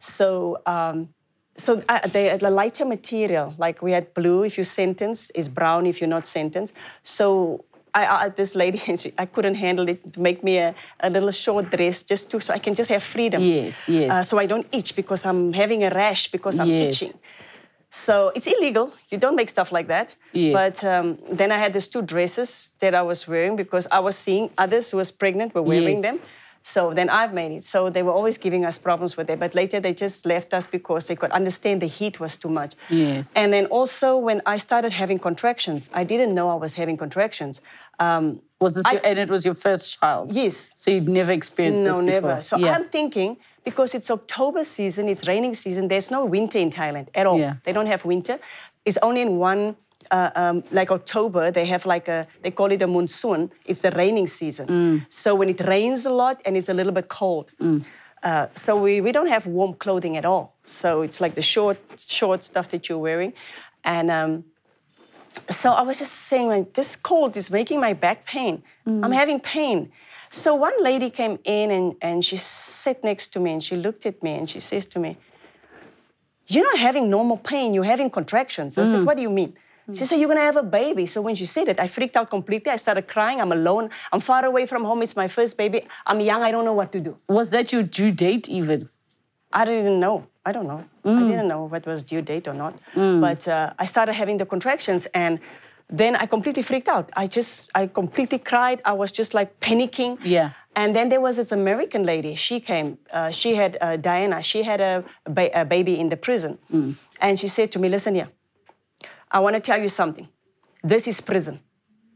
[0.00, 1.08] So, um,
[1.56, 5.86] so uh, they the lighter material, like we had blue if you sentence, is brown
[5.86, 6.72] if you're not sentenced.
[7.02, 7.64] So
[7.98, 10.12] I, I this lady, and she, I couldn't handle it.
[10.14, 13.02] To make me a, a little short dress just to so I can just have
[13.02, 13.40] freedom.
[13.42, 14.10] Yes, yes.
[14.10, 16.86] Uh, so I don't itch because I'm having a rash because I'm Yes.
[16.88, 17.14] itching.
[17.90, 18.92] So it's illegal.
[19.10, 20.08] You don't make stuff like that.
[20.32, 20.52] Yes.
[20.52, 24.16] But um, then I had these two dresses that I was wearing because I was
[24.16, 26.02] seeing others who was pregnant were wearing Yes.
[26.02, 26.20] them.
[26.62, 27.64] So then I've made it.
[27.64, 29.38] So they were always giving us problems with it.
[29.38, 32.74] But later they just left us because they could understand the heat was too much.
[32.90, 33.32] Yes.
[33.34, 37.60] And then also when I started having contractions, I didn't know I was having contractions.
[37.98, 40.32] Um, Was this I- your, and it was your first child?
[40.32, 40.68] yes.
[40.76, 42.28] So you'd never experienced No, this before?
[42.30, 42.42] never.
[42.42, 42.74] So yeah.
[42.74, 45.88] I'm thinking because it's October season, it's raining season.
[45.88, 47.38] There's no winter in Thailand at all.
[47.38, 47.54] Yeah.
[47.64, 48.38] They don't have winter.
[48.84, 49.76] It's only in one.
[50.10, 53.50] Uh, um, like October, they have like a, they call it a monsoon.
[53.66, 54.66] It's the raining season.
[54.66, 55.06] Mm.
[55.10, 57.50] So when it rains a lot and it's a little bit cold.
[58.22, 60.56] Uh, so we, we don't have warm clothing at all.
[60.64, 63.32] So it's like the short, short stuff that you're wearing.
[63.84, 64.44] And um,
[65.48, 68.62] so I was just saying, like, this cold is making my back pain.
[69.04, 69.92] I'm having pain.
[70.30, 74.04] So one lady came in and, and she sat next to me and she looked
[74.06, 75.16] at me and she says to me,
[76.46, 78.76] You're not having normal pain, you're having contractions.
[78.78, 79.54] I said, What do you mean?
[79.92, 81.06] She said, You're gonna have a baby.
[81.06, 82.70] So when she said it, I freaked out completely.
[82.72, 83.40] I started crying.
[83.40, 83.88] I'm alone.
[84.12, 85.02] I'm far away from home.
[85.02, 85.86] It's my first baby.
[86.06, 86.42] I'm young.
[86.42, 87.16] I don't know what to do.
[87.28, 88.88] Was that your due date even?
[89.52, 90.26] I didn't know.
[90.44, 90.84] I don't know.
[91.04, 92.74] I didn't know what was due date or not.
[92.94, 95.38] But uh, I started having the contractions, and
[95.88, 97.08] then I completely freaked out.
[97.16, 98.82] I just, I completely cried.
[98.84, 100.18] I was just like panicking.
[100.22, 100.50] Yeah.
[100.76, 102.34] And then there was this American lady.
[102.34, 102.98] She came.
[103.10, 104.42] Uh, she had uh, Diana.
[104.42, 106.58] She had a, ba- a baby in the prison,
[107.20, 108.28] and she said to me, "Listen here.
[109.30, 110.28] I want to tell you something.
[110.82, 111.60] This is prison.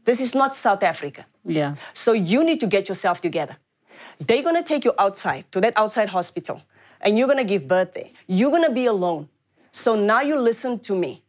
[0.03, 1.25] This is not South Africa.
[1.45, 1.75] Yeah.
[1.93, 3.57] So you need to get yourself together.
[4.19, 6.61] They're gonna take you outside to that outside hospital,
[7.01, 8.09] and you're gonna give birth there.
[8.27, 9.29] You're gonna be alone.
[9.71, 11.23] So now you listen to me.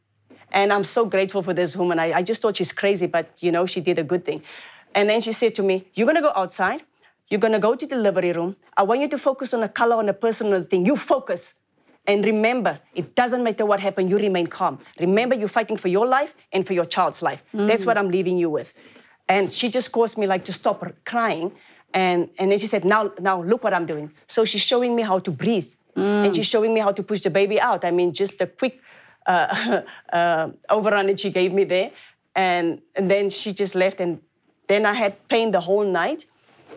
[0.50, 1.98] And I'm so grateful for this woman.
[1.98, 4.42] I, I just thought she's crazy, but you know, she did a good thing.
[4.94, 6.82] And then she said to me, You're gonna go outside,
[7.28, 8.56] you're gonna go to the delivery room.
[8.76, 10.86] I want you to focus on the color, on the person, on the thing.
[10.86, 11.54] You focus.
[12.06, 14.78] And remember, it doesn't matter what happened, you remain calm.
[15.00, 17.42] Remember, you're fighting for your life and for your child's life.
[17.66, 18.74] That's what I'm leaving you with.
[19.28, 21.52] And she just caused me like to stop crying.
[21.94, 24.12] And, and then she said, now, now look what I'm doing.
[24.26, 25.68] So she's showing me how to breathe.
[25.96, 27.84] And she's showing me how to push the baby out.
[27.84, 28.80] I mean, just a quick
[29.26, 31.92] uh, uh, overrun that she gave me there.
[32.34, 34.00] And, and then she just left.
[34.00, 34.20] And
[34.66, 36.26] then I had pain the whole night.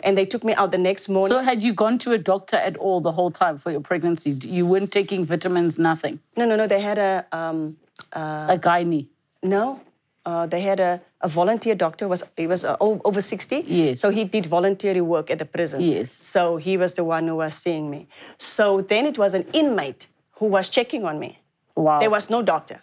[0.03, 1.29] And they took me out the next morning.
[1.29, 4.31] So had you gone to a doctor at all the whole time for your pregnancy?
[4.31, 6.19] You weren't taking vitamins, nothing?
[6.35, 6.67] no, no, no.
[6.67, 7.77] They had a um,
[8.13, 9.07] a gynae?
[9.43, 9.81] no.
[10.25, 12.05] Uh, they had a, a volunteer doctor.
[12.05, 13.63] Was he was uh, over sixty?
[13.65, 14.01] Yes.
[14.01, 15.79] So he did voluntary work at the prison.
[15.79, 16.11] Yes.
[16.11, 18.09] So he was the one who was seeing me.
[18.37, 21.39] So then it was an inmate who was checking on me.
[21.77, 21.99] Wow.
[21.99, 22.81] There was no doctor.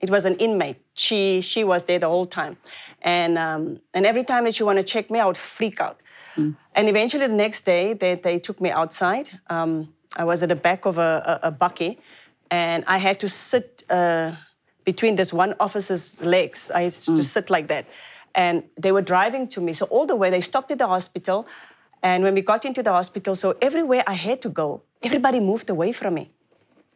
[0.00, 0.78] It was an inmate.
[0.94, 2.56] She she was there the whole time,
[3.02, 6.00] and um, and every time that she wanted to check me, I would freak out.
[6.36, 9.40] And eventually, the next day, they, they took me outside.
[9.48, 11.98] Um, I was at the back of a, a, a bucky,
[12.50, 14.32] and I had to sit uh,
[14.84, 16.70] between this one officer's legs.
[16.70, 17.86] I had to sit like that,
[18.34, 19.72] and they were driving to me.
[19.72, 21.46] So all the way, they stopped at the hospital,
[22.02, 25.70] and when we got into the hospital, so everywhere I had to go, everybody moved
[25.70, 26.30] away from me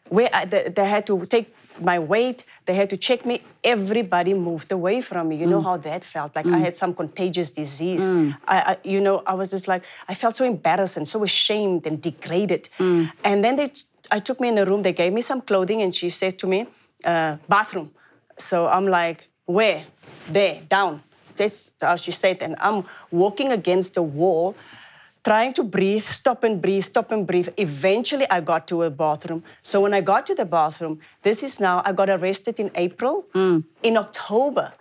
[0.09, 3.43] where I, they, they had to take my weight, they had to check me.
[3.63, 5.37] Everybody moved away from me.
[5.37, 5.65] You know mm.
[5.65, 6.35] how that felt?
[6.37, 6.61] Like I mm.
[6.61, 8.03] had some contagious disease.
[8.03, 8.37] Mm.
[8.47, 11.87] I, I, you know, I was just like, I felt so embarrassed and so ashamed
[11.87, 12.69] and degraded.
[12.79, 13.73] And then they,
[14.11, 14.83] I took me in the room.
[14.83, 16.67] They gave me some clothing, and she said to me,
[17.05, 17.91] uh, "Bathroom."
[18.39, 19.85] So I'm like, "Where?
[20.29, 21.03] There, down."
[21.37, 24.55] That's how she said, and I'm walking against the wall
[25.25, 27.49] trying to breathe, stop and breathe, stop and breathe.
[27.57, 29.43] Eventually, I got to a bathroom.
[29.63, 33.27] So when I got to the bathroom, this is now, I got arrested in April.
[33.83, 34.73] In October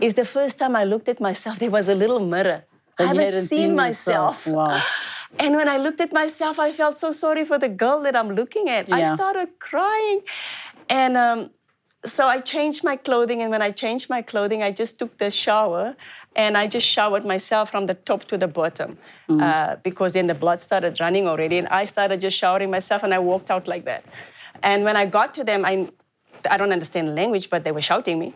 [0.00, 1.58] is the first time I looked at myself.
[1.58, 2.64] There was a little mirror.
[2.98, 4.46] I haven't seen, seen myself.
[4.46, 4.82] Wow.
[5.38, 8.30] And when I looked at myself, I felt so sorry for the girl that I'm
[8.34, 8.90] looking at.
[8.90, 10.22] I started crying.
[10.88, 11.50] And um,
[12.04, 13.42] so I changed my clothing.
[13.42, 15.96] And when I changed my clothing, I just took the shower
[16.36, 20.34] and I just showered myself from the top to the bottom uh, because then the
[20.34, 21.58] blood started running already.
[21.58, 24.04] And I started just showering myself and I walked out like that.
[24.62, 25.88] And when I got to them, I,
[26.48, 28.34] I don't understand the language, but they were shouting me.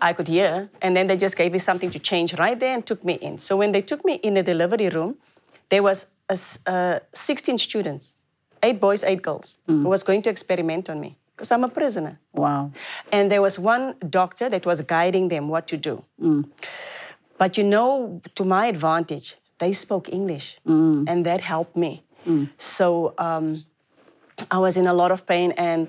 [0.00, 0.68] I could hear.
[0.82, 3.38] And then they just gave me something to change right there and took me in.
[3.38, 5.16] So when they took me in the delivery room,
[5.68, 8.14] there was a uh, 16 students,
[8.62, 12.18] eight boys, eight girls, who was going to experiment on me because I'm a prisoner.
[12.32, 12.72] Wow.
[13.12, 16.02] And there was one doctor that was guiding them what to do.
[17.38, 20.58] But you know, to my advantage, they spoke English,
[21.08, 22.02] and that helped me.
[22.56, 23.64] So um,
[24.50, 25.88] I was in a lot of pain, and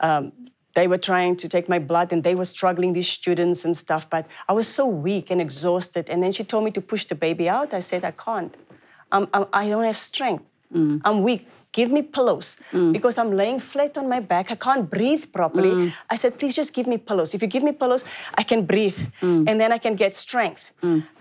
[0.00, 0.32] um,
[0.74, 4.08] they were trying to take my blood, and they were struggling, these students and stuff.
[4.10, 6.10] But I was so weak and exhausted.
[6.10, 7.72] And then she told me to push the baby out.
[7.74, 8.54] I said, I can't.
[9.10, 10.44] I'm, I'm, I don't have strength.
[11.04, 11.46] I'm weak.
[11.72, 12.92] Give me pillows mm.
[12.92, 14.50] because I'm laying flat on my back.
[14.50, 15.70] I can't breathe properly.
[15.70, 15.92] Mm.
[16.10, 17.32] I said, please just give me pillows.
[17.34, 18.04] If you give me pillows,
[18.34, 19.48] I can breathe mm.
[19.48, 20.66] and then I can get strength.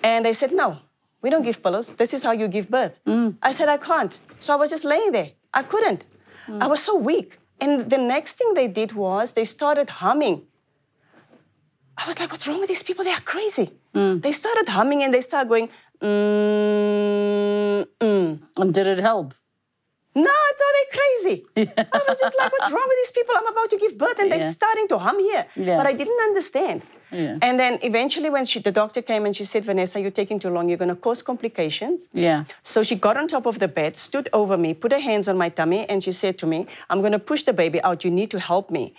[0.04, 0.80] And they said, no,
[1.22, 1.94] we don't give pillows.
[1.94, 3.00] This is how you give birth.
[3.42, 4.14] I said, I can't.
[4.40, 5.32] So I was just laying there.
[5.54, 6.04] I couldn't.
[6.60, 7.40] I was so weak.
[7.62, 10.42] And the next thing they did was they started humming.
[11.98, 13.04] I was like, what's wrong with these people?
[13.06, 13.72] They are crazy.
[13.94, 15.70] They started humming and they started going,
[16.02, 18.40] mm, mm.
[18.58, 19.34] And did it help?
[20.14, 21.46] No, I thought they're crazy.
[21.78, 23.34] I was just like, what's wrong with these people?
[23.38, 24.38] I'm about to give birth and Yeah.
[24.40, 25.46] they're starting to hum here.
[25.56, 25.78] Yeah.
[25.78, 26.82] But I didn't understand.
[27.14, 27.38] Yeah.
[27.42, 30.50] And then eventually, when she, the doctor came and she said, Vanessa, you're taking too
[30.50, 30.70] long.
[30.70, 32.10] You're going to cause complications.
[32.14, 32.44] Yeah.
[32.64, 35.38] So she got on top of the bed, stood over me, put her hands on
[35.38, 38.04] my tummy, and she said to me, I'm going to push the baby out.
[38.06, 38.94] You need to help me.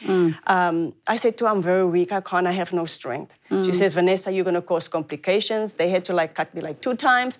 [0.46, 2.12] Um, I said to her, I'm very weak.
[2.12, 2.46] I can't.
[2.46, 3.32] I have no strength.
[3.66, 5.74] She says, Vanessa, you're going to cause complications.
[5.74, 7.38] They had to like cut me like two times.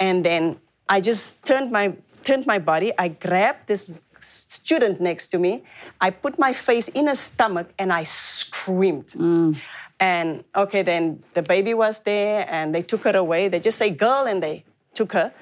[0.00, 0.56] And then
[0.88, 2.92] I just turned my, turned my body.
[2.98, 5.62] I grabbed this student next to me.
[6.00, 9.08] I put my face in her stomach and I screamed.
[9.08, 9.56] Mm.
[10.00, 13.48] And okay, then the baby was there and they took her away.
[13.48, 15.32] They just say girl and they took her.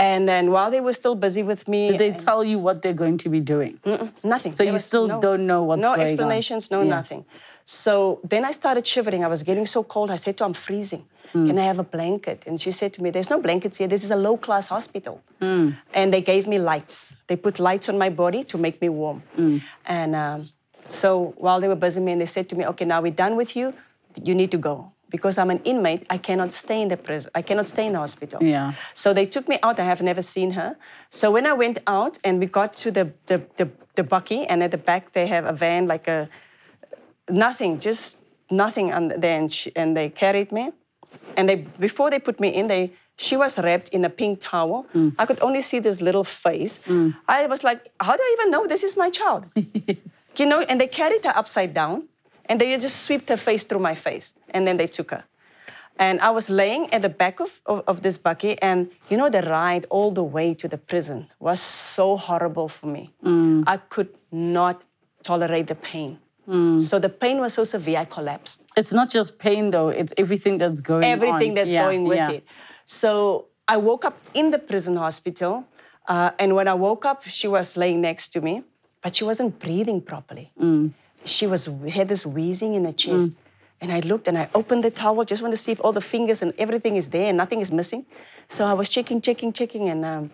[0.00, 2.92] And then while they were still busy with me, Did they tell you what they're
[3.04, 3.80] going to be doing?
[4.22, 4.52] nothing.
[4.52, 6.06] So There you was still don't know what's no going on?
[6.06, 6.90] No explanations, no Yeah.
[6.96, 7.24] nothing.
[7.64, 9.24] So then I started shivering.
[9.24, 10.10] I was getting so cold.
[10.10, 11.04] I said to her, I'm freezing.
[11.32, 11.46] Hmm.
[11.48, 12.44] Can I have a blanket?
[12.46, 13.88] And she said to me, There's no blankets here.
[13.88, 15.20] This is a low class hospital.
[15.40, 15.70] Hmm.
[15.92, 17.14] And they gave me lights.
[17.26, 19.22] They put lights on my body to make me warm.
[19.36, 19.58] Hmm.
[19.84, 20.48] And um,
[20.92, 23.36] so while they were buzzing me, and they said to me, Okay, now we're done
[23.36, 23.74] with you.
[24.22, 24.92] You need to go.
[25.10, 27.30] Because I'm an inmate, I cannot stay in the prison.
[27.34, 28.42] I cannot stay in the hospital.
[28.42, 28.72] Yeah.
[28.94, 29.80] So they took me out.
[29.80, 30.76] I have never seen her.
[31.10, 34.62] So when I went out and we got to the the, the, the bucky, and
[34.62, 36.28] at the back they have a van like a
[37.30, 38.18] nothing, just
[38.50, 38.90] nothing.
[38.90, 40.72] And then she, and they carried me,
[41.36, 44.86] and they before they put me in, they she was wrapped in a pink towel.
[44.94, 45.14] Mm.
[45.18, 46.78] I could only see this little face.
[46.86, 47.16] Mm.
[47.26, 49.46] I was like, how do I even know this is my child?
[50.38, 52.04] You know, and they carried her upside down,
[52.48, 55.24] and they just swept her face through my face, and then they took her.
[56.00, 58.60] And I was laying at the back of, of, of this buggy.
[58.62, 62.86] and you know, the ride all the way to the prison was so horrible for
[62.86, 63.12] me.
[63.24, 63.64] Mm.
[63.66, 64.82] I could not
[65.24, 66.20] tolerate the pain.
[66.48, 66.80] Mm.
[66.80, 68.62] So the pain was so severe, I collapsed.
[68.76, 71.10] It's not just pain though, it's everything that's going on.
[71.10, 72.30] Everything that's Yeah, going with yeah.
[72.30, 72.44] it.
[72.86, 75.64] So I woke up in the prison hospital.
[76.06, 78.62] Uh, and when I woke up, she was laying next to me,
[79.02, 80.52] but she wasn't breathing properly.
[80.58, 80.92] Mm.
[81.28, 83.36] She was had this wheezing in her chest.
[83.80, 86.00] And I looked and I opened the towel, just want to see if all the
[86.00, 88.06] fingers and everything is there and nothing is missing.
[88.48, 90.30] So I was checking, checking, checking, and um,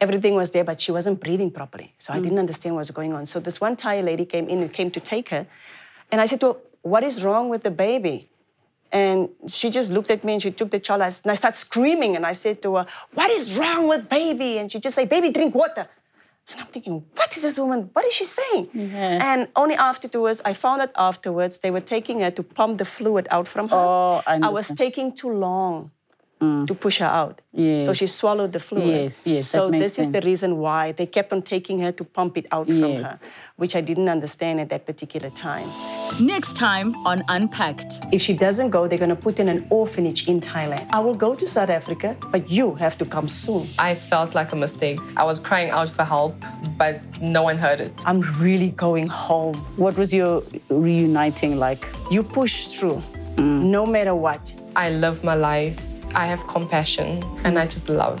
[0.00, 1.94] everything was there, but she wasn't breathing properly.
[1.98, 3.26] So I didn't understand what was going on.
[3.26, 5.46] So this one Thai lady came in and came to take her.
[6.10, 8.28] And I said to her, What is wrong with the baby?
[8.92, 12.16] And she just looked at me and she took the child and I started screaming
[12.16, 14.58] and I said to her, What is wrong with baby?
[14.58, 15.86] And she just said, Baby, drink water.
[16.50, 17.90] And I'm thinking, what is this woman?
[17.92, 18.68] What is she saying?
[19.28, 23.28] And only afterwards, I found out afterwards, they were taking her to pump the fluid
[23.30, 23.76] out from her.
[23.76, 25.90] Oh, I I was taking too long
[26.40, 26.66] Mm.
[26.66, 27.42] to push her out.
[27.54, 28.86] So she swallowed the fluid.
[28.86, 31.92] Yes, yes, that So makes this is the reason why they kept on taking her
[31.92, 33.18] to pump it out from her,
[33.56, 35.68] which I didn't understand at that particular time.
[36.18, 38.06] Next time on Unpacked.
[38.10, 40.88] If she doesn't go, they're going to put in an orphanage in Thailand.
[40.94, 43.68] I will go to South Africa, but you have to come soon.
[43.78, 44.98] I felt like a mistake.
[45.18, 46.42] I was crying out for help,
[46.78, 47.92] but no one heard it.
[48.06, 49.56] I'm really going home.
[49.76, 51.84] What was your reuniting like?
[52.10, 53.02] You push through,
[53.36, 53.62] mm.
[53.62, 54.54] no matter what.
[54.74, 55.89] I love my life.
[56.14, 58.20] I have compassion and I just love.